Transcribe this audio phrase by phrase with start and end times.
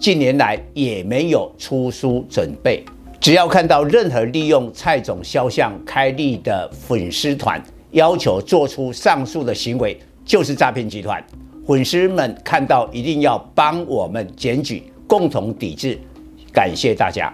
[0.00, 2.82] 近年来也没有出书准备。
[3.20, 11.22] 只要看到任何利用蔡总肖像开立的粉丝团，要求做出上述的行为，就是诈骗集团。
[11.66, 15.98] 粉丝们看到一定要帮我们检举，共同抵制。
[16.50, 17.30] 感谢大家。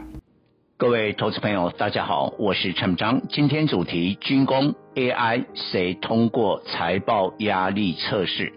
[0.76, 3.22] 各位投资朋友，大家好，我是陈章。
[3.30, 8.52] 今天主题：军工 AI 谁通过财报压力测试？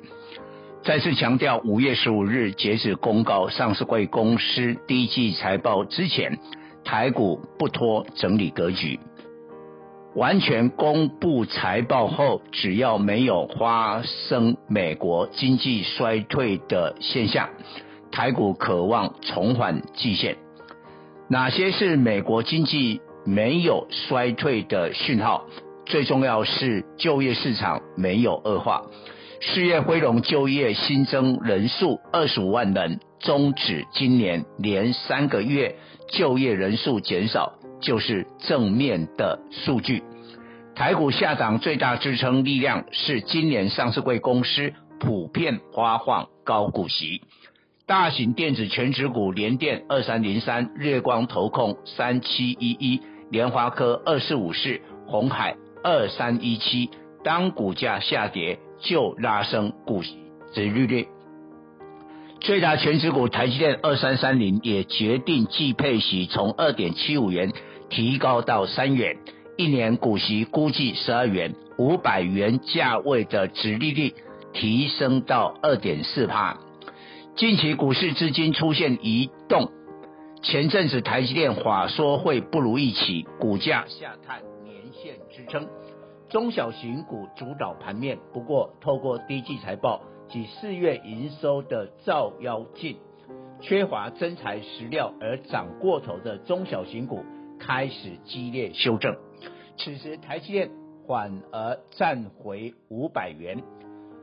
[0.90, 6.40] 再次强调，五月十五日截止公告上市柜公司第一季财报之前，
[6.84, 9.00] 台股不脱整理格局。
[10.16, 17.50] 完全公布财报后，只要没有发生美国经济衰退的现象，
[18.12, 20.38] 台股可望重返季线。
[21.28, 25.46] 哪些是美国经济没有衰退的讯号？
[25.86, 28.82] 最重要是就业市场没有恶化。
[29.42, 35.78] 四月非农就业新增人数二十五万人，终止今年连三个月
[36.10, 40.04] 就业人数减少，就是正面的数据。
[40.76, 47.22] 台股下档最大支撑力量是今年上市柜公司普遍发放高股息。
[47.88, 53.02] 大型电子全值股联电二三零三、日光投控三七一一、
[53.32, 56.90] 联华科二四五四、红海二三一七，
[57.24, 60.18] 当股价下跌就拉升股息
[60.54, 61.08] 殖利率。
[62.42, 67.52] 最大权值股台积电二三三零也决定计配息从二点七五元
[67.90, 69.18] 提高到三元，
[69.58, 74.14] 一年股息估计十二元，五百元价位的殖利率
[74.54, 76.58] 提升到二点四趴。
[77.36, 79.70] 近期股市资金出现移动，
[80.42, 85.68] 前阵子台积电话说会不如预期，股价下探年线支撑，
[86.30, 88.18] 中小型股主导盘面。
[88.34, 92.98] 不过，透过低季财报及四月营收的照妖镜，
[93.60, 97.24] 缺乏真材实料而涨过头的中小型股
[97.60, 99.16] 开始激烈修正。
[99.78, 100.70] 此时，台积电
[101.08, 103.64] 反而站回五百元，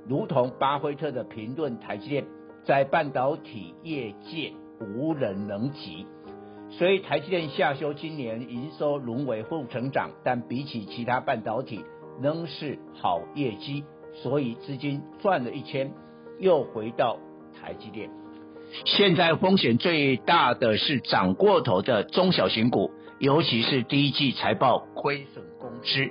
[0.09, 2.25] 如同巴菲特的评论：台积电。
[2.65, 6.05] 在半导体业界无人能及，
[6.69, 11.85] 所以台积电下修今年营收沦为负成长，但比起其他半导体
[12.21, 13.85] 仍是好业绩，
[14.15, 15.93] 所以资金转了一圈，
[16.39, 17.19] 又回到
[17.61, 18.11] 台积电。
[18.85, 26.11] 现在风险最大的是涨过头的中小型股，尤其是第一季财报亏损公司，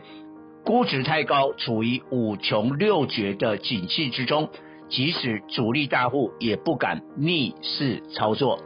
[0.63, 4.49] 估值太高，处于五穷六绝的景气之中。
[4.87, 8.59] 即使主力大户也不敢逆势操作。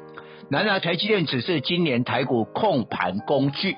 [0.50, 3.78] 然而，台积电只是今年台股控盘工具，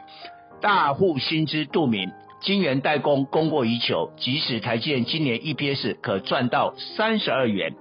[0.60, 2.10] 大户心知肚明。
[2.42, 7.76] 晶圆代工供过于求，即使台积电今年 EPS 可赚到三十二元，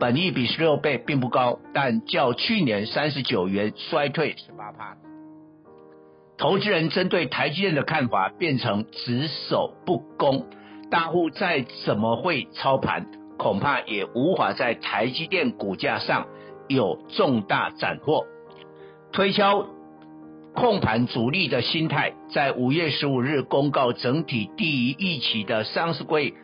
[0.00, 4.96] 本益比十六倍并不高，但较去年三十九元衰退十八趴。
[6.38, 10.46] 投资人针对台积电的看法变成只守不攻，
[10.90, 13.06] 大户再怎么会操盘？
[13.36, 16.26] 恐怕也无法在台积电股价上
[16.66, 18.24] 有重大斩获，
[19.12, 19.66] 推敲
[20.54, 26.34] 控盘主力的心态，在五月十五日公告整体低于预期的上市柜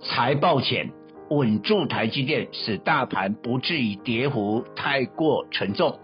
[0.00, 0.90] 财报前，
[1.30, 5.98] 稳住台积电，使大盘不至于跌幅太过沉重。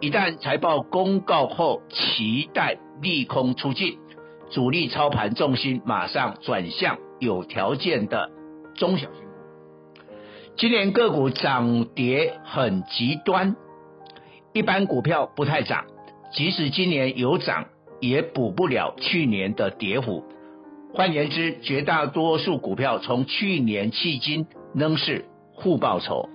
[0.00, 3.98] 一旦财报公告后，期待利空出尽，
[4.50, 8.30] 主力操盘重心马上转向有条件的。
[8.74, 10.02] 中小型股，
[10.56, 13.54] 今年个股涨跌很极端，
[14.52, 15.84] 一般股票不太涨，
[16.32, 17.66] 即使今年有涨，
[18.00, 20.24] 也补不了去年的跌幅。
[20.94, 25.24] 换言之，绝大多数股票从去年迄今仍是
[25.62, 26.28] 负报酬。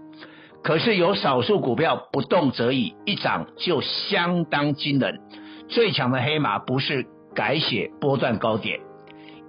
[0.64, 5.20] 可是有少数股票不动则已，一涨就相当惊人。
[5.68, 7.06] 最强的黑马不是
[7.36, 8.80] 改写波段高点，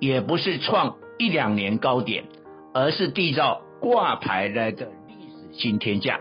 [0.01, 2.25] 也不是创一两年高点。
[2.75, 6.21] 而是缔造挂牌来的历史新天价，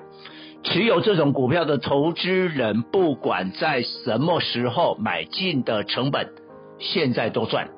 [0.63, 6.29] 持有这种股票的投资人，不管在什么时候买进的成本，
[6.77, 7.69] 现在都赚。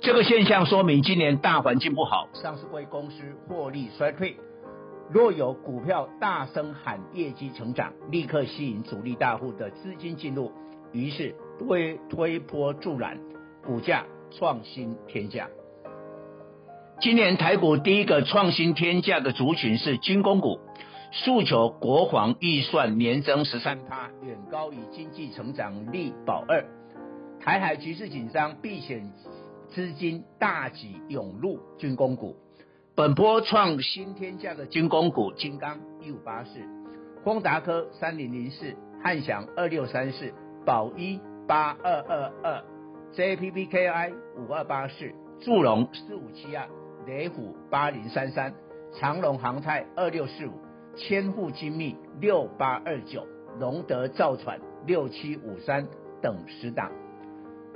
[0.00, 4.36] 这个现象说明今年大环境不好，上市柜公司获利衰退，
[5.10, 10.50] 若有股票大声喊业绩成长，立刻吸引主力大户的资金进入，
[10.92, 13.18] 于是推推波助澜，
[13.62, 15.48] 股价创新天价。
[16.98, 20.60] 今年台股第一个创新天价的族群是军工股，
[21.12, 26.64] 诉求国防预算年增十三趴，远高于经济成长力保二。
[27.40, 29.12] 台海局势紧张，避险
[29.70, 32.36] 资金大举涌入军工股。
[32.94, 36.60] 本波创新天价的军工股：金刚一五八四、
[37.24, 40.32] 丰达科三零零四、汉翔二六三四、
[40.64, 41.18] 宝一
[41.48, 42.64] 八二二二、
[43.14, 46.68] JPPKI 五二八四、祝融四五七二、
[47.06, 48.54] 雷虎八零三三、
[48.92, 50.52] 长荣航太二六四五、
[50.96, 53.26] 千户精密六八二九、
[53.58, 55.86] 龙德造船六七五三
[56.20, 56.90] 等十档。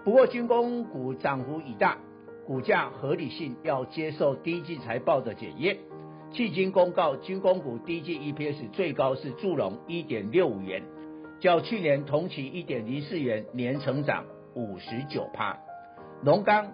[0.05, 1.99] 不过军工股涨幅已大。
[2.47, 5.79] 股价合理性要接受第一季财报的检验。
[6.31, 10.83] 迄今公告军工股第一季 EPS 最高是祝融一点六五元，
[11.41, 15.59] 较去年同期一点零四元年成长五十九趴。
[16.23, 16.71] 龙钢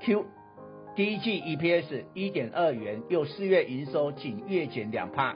[0.00, 0.24] Q
[0.96, 5.34] 第一季 EPS 一点二元，又四月营收仅月减两趴。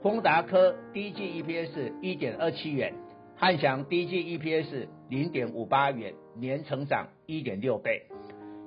[0.00, 2.94] 丰达科第一季 EPS 一点二七元，
[3.34, 8.02] 汉翔第一季 EPS 零点五八元，年成长一点六倍。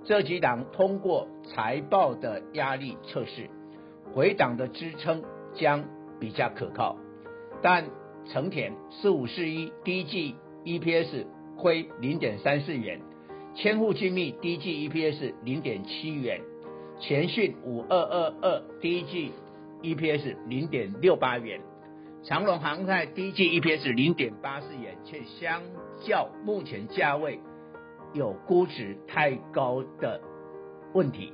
[0.03, 3.50] 这几档通过财报的压力测试，
[4.13, 5.85] 回档的支撑将
[6.19, 6.97] 比较可靠。
[7.62, 7.85] 但
[8.25, 10.35] 成田四五四一第一季
[10.65, 11.25] EPS
[11.57, 13.00] 亏零点三四元，
[13.57, 16.39] 千户精密第一季 EPS 零点七元，
[17.00, 19.31] 前讯五二二二第一季
[19.81, 21.59] EPS 零点六八元，
[22.24, 25.63] 长隆航太第一季 EPS 零点八四元，却相
[26.06, 27.39] 较目前价位。
[28.13, 30.21] 有估值太高的
[30.94, 31.33] 问题，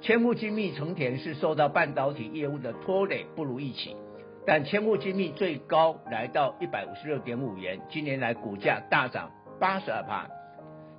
[0.00, 3.96] 千户精密成田是受到半导体业务的拖累，不如预期。
[4.44, 9.30] 但千户精密最高来到一百五十六点五元，今年来股价大涨
[9.60, 10.28] 八十二趴。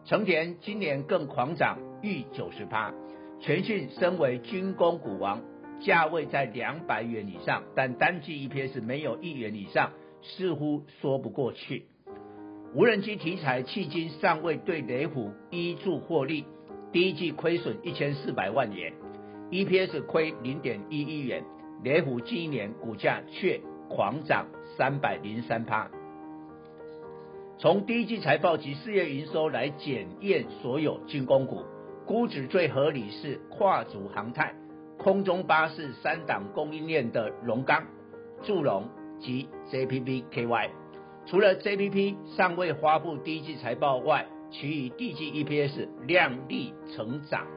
[0.06, 2.94] 成田今年更狂涨逾九十趴。
[3.40, 5.42] 全讯身为军工股王，
[5.82, 9.92] 价位在两百元以上，但单季 EPS 没有一元以上，
[10.22, 11.86] 似乎说不过去。
[12.76, 16.46] 无人机题材迄今尚未对雷虎依注获利，
[16.92, 18.94] 第一季亏损一千四百万元
[19.50, 21.44] ，EPS 亏零点一一元，
[21.84, 23.60] 雷虎今年股价却
[23.90, 24.46] 狂涨
[24.78, 25.90] 三百零三趴。
[27.58, 31.64] 从第一季财报及四月营收来检验所有军工股，
[32.06, 34.54] 估值最合理是跨足航太、
[34.98, 37.86] 空中巴士三档供应链的龙钢、
[38.44, 38.90] 祝融
[39.22, 40.70] 及 JPPKY。
[41.26, 47.48] 除了 JPP 尚未发布第一季财报外，其余第一季 EPS 亮丽成长，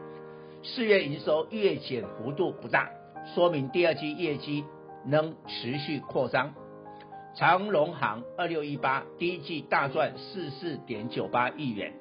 [0.63, 2.89] 四月营收月减幅度不大，
[3.35, 4.65] 说明第二季业绩
[5.05, 6.55] 能持续扩张。
[7.35, 11.93] 长荣航二六一八第一季大赚四四点九八亿元，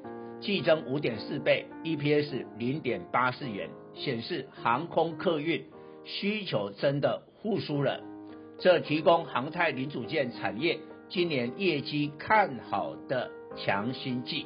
[0.41, 5.65] 季增五点四倍，EPS 零点八四元，显示航空客运
[6.03, 8.01] 需求真的复苏了，
[8.59, 10.79] 这提供航太零组件产业。
[11.09, 14.45] 今年业绩看好的强心剂，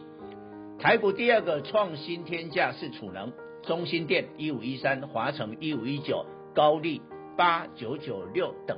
[0.78, 3.34] 台股第二个创新天价是储能，
[3.64, 7.02] 中心电一五一三、华城一五一九、高力
[7.36, 8.78] 八九九六等，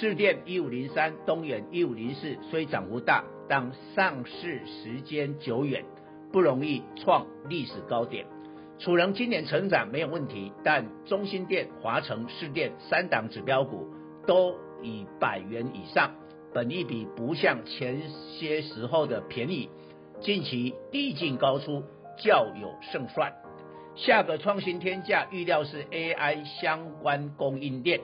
[0.00, 5.84] 市电一五零三、东远一五零四，虽涨幅大，但上市时间久远，
[6.32, 8.26] 不容易创历史高点。
[8.80, 13.86] 储能今年成长没有问题，但中兴电、华城、市电三档指标股
[14.26, 16.10] 都以百元以上。
[16.52, 18.02] 本益比不像前
[18.38, 19.70] 些时候的便宜，
[20.20, 21.84] 近期递进高出，
[22.18, 23.32] 较有胜算。
[23.94, 28.00] 下个创新天价预料是 AI 相关供应链。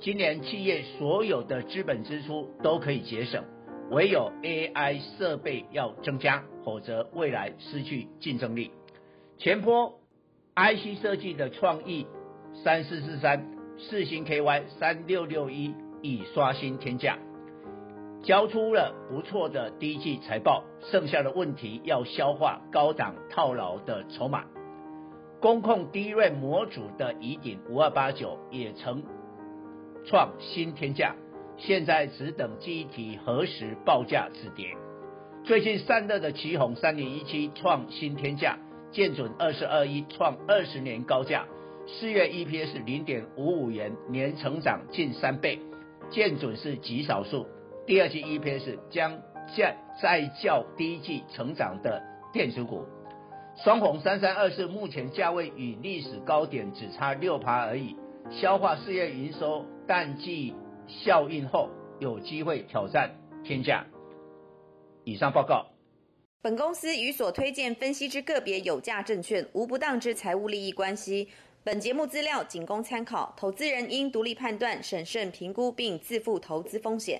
[0.00, 3.44] 今年企业所有的资本支出都可以节省，
[3.90, 8.70] 唯有 AI 设备要增加，否则未来失去竞争力。
[9.36, 10.00] 前波
[10.56, 12.06] IC 设计的创意
[12.64, 17.18] 三四四三、四星 KY 三六六一已刷新天价。
[18.22, 24.46] 交出了不错的第一季财报，剩下的问题要消化高档套牢的筹码。
[25.40, 29.02] 工控 DRAM 模组的宜鼎五二八九也曾
[30.04, 31.14] 创新天价，
[31.56, 34.76] 现在只等机体何时报价止跌。
[35.44, 38.58] 最近散热的奇鋐三零一七创新天价，
[38.90, 41.46] 建准二四二一创二十年高价，
[41.86, 45.58] 四月 EPS 零点五五元，年成长近三倍，
[46.10, 47.46] 建准是极少数。
[47.86, 49.18] 第二季 EPS 将
[49.56, 52.02] 再再较第一季成长的
[52.32, 52.84] 电子股，
[53.64, 57.96] 双鸿三三二四目前价位与历史高点只差六趴而已，
[58.30, 60.54] 消化事业营收淡季
[60.86, 61.68] 效应后，
[61.98, 63.10] 有机会挑战
[63.42, 63.84] 天价。
[65.02, 65.66] 以上报告。
[66.40, 71.28] 本公司与所推荐分析之个别有价证券无不当之财务利益关系。
[71.64, 77.18] 本节目资料仅供参考，投资人应独立判断、审慎评估并自负投资风险。